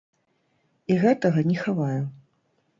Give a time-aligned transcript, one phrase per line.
[0.95, 2.03] І гэтага не хаваю.